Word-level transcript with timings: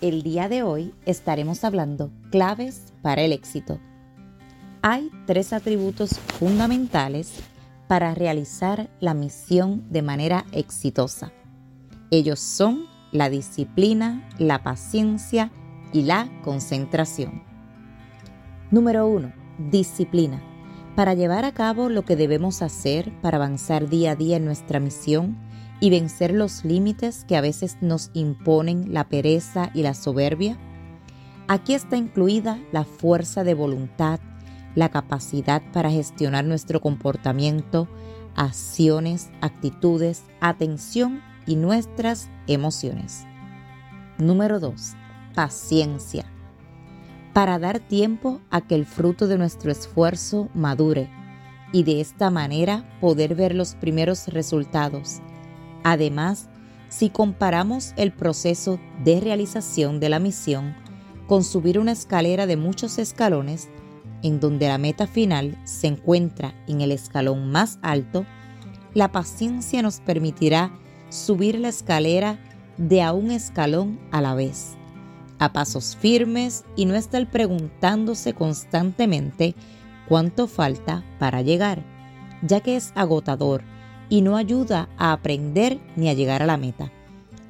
el 0.00 0.22
día 0.22 0.48
de 0.48 0.62
hoy 0.62 0.94
estaremos 1.04 1.64
hablando 1.64 2.10
claves 2.30 2.92
para 3.02 3.22
el 3.22 3.32
éxito. 3.32 3.78
Hay 4.82 5.10
tres 5.26 5.52
atributos 5.52 6.18
fundamentales 6.38 7.34
para 7.86 8.14
realizar 8.14 8.88
la 9.00 9.14
misión 9.14 9.84
de 9.90 10.02
manera 10.02 10.46
exitosa. 10.52 11.32
Ellos 12.10 12.40
son 12.40 12.86
la 13.12 13.28
disciplina, 13.28 14.26
la 14.38 14.62
paciencia 14.62 15.50
y 15.92 16.02
la 16.02 16.30
concentración. 16.44 17.42
Número 18.70 19.06
1. 19.06 19.32
Disciplina. 19.70 20.40
Para 20.96 21.14
llevar 21.14 21.44
a 21.44 21.52
cabo 21.52 21.88
lo 21.88 22.04
que 22.04 22.16
debemos 22.16 22.62
hacer 22.62 23.12
para 23.20 23.36
avanzar 23.36 23.88
día 23.88 24.12
a 24.12 24.16
día 24.16 24.36
en 24.36 24.44
nuestra 24.44 24.80
misión, 24.80 25.36
y 25.80 25.90
vencer 25.90 26.32
los 26.32 26.64
límites 26.64 27.24
que 27.26 27.36
a 27.36 27.40
veces 27.40 27.78
nos 27.80 28.10
imponen 28.12 28.92
la 28.92 29.08
pereza 29.08 29.70
y 29.74 29.82
la 29.82 29.94
soberbia? 29.94 30.58
Aquí 31.48 31.74
está 31.74 31.96
incluida 31.96 32.60
la 32.70 32.84
fuerza 32.84 33.42
de 33.42 33.54
voluntad, 33.54 34.20
la 34.74 34.90
capacidad 34.90 35.62
para 35.72 35.90
gestionar 35.90 36.44
nuestro 36.44 36.80
comportamiento, 36.80 37.88
acciones, 38.36 39.30
actitudes, 39.40 40.22
atención 40.40 41.22
y 41.46 41.56
nuestras 41.56 42.30
emociones. 42.46 43.24
Número 44.18 44.60
2. 44.60 44.94
Paciencia. 45.34 46.26
Para 47.32 47.58
dar 47.58 47.80
tiempo 47.80 48.40
a 48.50 48.60
que 48.60 48.74
el 48.74 48.84
fruto 48.84 49.26
de 49.26 49.38
nuestro 49.38 49.72
esfuerzo 49.72 50.50
madure 50.54 51.08
y 51.72 51.84
de 51.84 52.00
esta 52.00 52.30
manera 52.30 52.84
poder 53.00 53.34
ver 53.34 53.54
los 53.54 53.74
primeros 53.76 54.28
resultados 54.28 55.22
Además, 55.84 56.48
si 56.88 57.08
comparamos 57.08 57.94
el 57.96 58.12
proceso 58.12 58.80
de 59.04 59.20
realización 59.20 60.00
de 60.00 60.08
la 60.08 60.18
misión 60.18 60.74
con 61.26 61.44
subir 61.44 61.78
una 61.78 61.92
escalera 61.92 62.46
de 62.46 62.56
muchos 62.56 62.98
escalones, 62.98 63.68
en 64.22 64.40
donde 64.40 64.68
la 64.68 64.78
meta 64.78 65.06
final 65.06 65.56
se 65.64 65.86
encuentra 65.86 66.54
en 66.66 66.80
el 66.80 66.92
escalón 66.92 67.50
más 67.50 67.78
alto, 67.82 68.26
la 68.92 69.12
paciencia 69.12 69.82
nos 69.82 70.00
permitirá 70.00 70.72
subir 71.08 71.58
la 71.58 71.68
escalera 71.68 72.38
de 72.76 73.02
a 73.02 73.12
un 73.12 73.30
escalón 73.30 74.00
a 74.10 74.20
la 74.20 74.34
vez, 74.34 74.74
a 75.38 75.52
pasos 75.52 75.96
firmes 75.96 76.64
y 76.76 76.86
no 76.86 76.96
estar 76.96 77.30
preguntándose 77.30 78.34
constantemente 78.34 79.54
cuánto 80.08 80.48
falta 80.48 81.04
para 81.20 81.40
llegar, 81.42 81.84
ya 82.42 82.60
que 82.60 82.76
es 82.76 82.92
agotador 82.96 83.62
y 84.10 84.20
no 84.20 84.36
ayuda 84.36 84.90
a 84.98 85.12
aprender 85.12 85.80
ni 85.96 86.10
a 86.10 86.14
llegar 86.14 86.42
a 86.42 86.46
la 86.46 86.58
meta. 86.58 86.92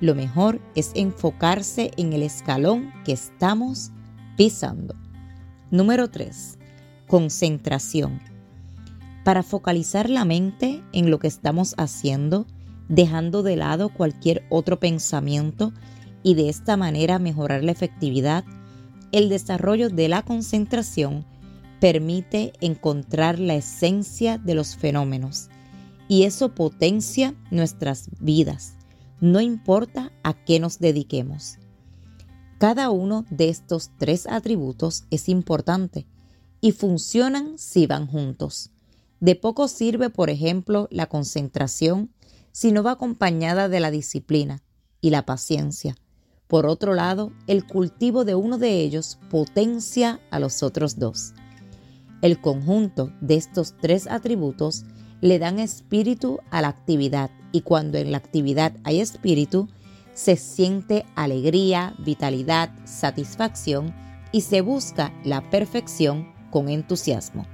Lo 0.00 0.14
mejor 0.14 0.60
es 0.74 0.90
enfocarse 0.94 1.92
en 1.96 2.12
el 2.12 2.22
escalón 2.22 2.92
que 3.04 3.12
estamos 3.12 3.92
pisando. 4.36 4.94
Número 5.70 6.10
3. 6.10 6.58
Concentración. 7.06 8.20
Para 9.24 9.42
focalizar 9.42 10.10
la 10.10 10.24
mente 10.24 10.82
en 10.92 11.10
lo 11.10 11.18
que 11.18 11.28
estamos 11.28 11.74
haciendo, 11.78 12.46
dejando 12.88 13.42
de 13.42 13.56
lado 13.56 13.88
cualquier 13.88 14.44
otro 14.50 14.78
pensamiento 14.78 15.72
y 16.22 16.34
de 16.34 16.48
esta 16.48 16.76
manera 16.76 17.18
mejorar 17.18 17.62
la 17.62 17.72
efectividad, 17.72 18.44
el 19.12 19.28
desarrollo 19.28 19.90
de 19.90 20.08
la 20.08 20.22
concentración 20.22 21.24
permite 21.80 22.52
encontrar 22.60 23.38
la 23.38 23.54
esencia 23.54 24.38
de 24.38 24.54
los 24.54 24.76
fenómenos 24.76 25.50
y 26.08 26.24
eso 26.24 26.54
potencia 26.54 27.34
nuestras 27.50 28.08
vidas, 28.18 28.74
no 29.20 29.40
importa 29.40 30.12
a 30.22 30.32
qué 30.32 30.58
nos 30.58 30.78
dediquemos. 30.78 31.58
Cada 32.58 32.90
uno 32.90 33.24
de 33.30 33.50
estos 33.50 33.90
tres 33.98 34.26
atributos 34.26 35.04
es 35.10 35.28
importante 35.28 36.06
y 36.60 36.72
funcionan 36.72 37.58
si 37.58 37.86
van 37.86 38.06
juntos. 38.06 38.70
De 39.20 39.36
poco 39.36 39.68
sirve, 39.68 40.10
por 40.10 40.30
ejemplo, 40.30 40.88
la 40.90 41.06
concentración 41.06 42.10
si 42.52 42.72
no 42.72 42.82
va 42.82 42.92
acompañada 42.92 43.68
de 43.68 43.80
la 43.80 43.90
disciplina 43.90 44.62
y 45.00 45.10
la 45.10 45.24
paciencia. 45.24 45.96
Por 46.48 46.66
otro 46.66 46.94
lado, 46.94 47.30
el 47.46 47.66
cultivo 47.66 48.24
de 48.24 48.34
uno 48.34 48.58
de 48.58 48.80
ellos 48.80 49.18
potencia 49.30 50.20
a 50.30 50.40
los 50.40 50.62
otros 50.62 50.98
dos. 50.98 51.34
El 52.20 52.40
conjunto 52.40 53.12
de 53.20 53.36
estos 53.36 53.76
tres 53.80 54.06
atributos 54.06 54.84
le 55.20 55.38
dan 55.38 55.58
espíritu 55.58 56.40
a 56.50 56.62
la 56.62 56.68
actividad 56.68 57.30
y 57.52 57.62
cuando 57.62 57.98
en 57.98 58.12
la 58.12 58.18
actividad 58.18 58.74
hay 58.84 59.00
espíritu, 59.00 59.68
se 60.14 60.36
siente 60.36 61.06
alegría, 61.14 61.94
vitalidad, 61.98 62.70
satisfacción 62.84 63.94
y 64.32 64.40
se 64.40 64.60
busca 64.60 65.12
la 65.24 65.48
perfección 65.48 66.32
con 66.50 66.68
entusiasmo. 66.68 67.46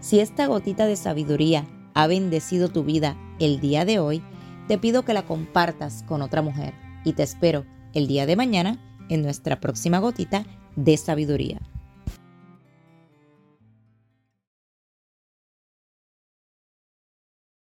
Si 0.00 0.20
esta 0.20 0.46
gotita 0.46 0.86
de 0.86 0.96
sabiduría 0.96 1.66
ha 1.94 2.06
bendecido 2.06 2.68
tu 2.68 2.84
vida 2.84 3.16
el 3.40 3.60
día 3.60 3.84
de 3.84 3.98
hoy, 3.98 4.22
te 4.68 4.78
pido 4.78 5.02
que 5.04 5.14
la 5.14 5.24
compartas 5.24 6.02
con 6.02 6.20
otra 6.20 6.42
mujer 6.42 6.74
y 7.04 7.14
te 7.14 7.22
espero 7.22 7.64
el 7.94 8.06
día 8.06 8.26
de 8.26 8.36
mañana 8.36 8.78
en 9.08 9.22
nuestra 9.22 9.60
próxima 9.60 9.98
gotita 9.98 10.44
de 10.76 10.96
sabiduría. 10.96 11.58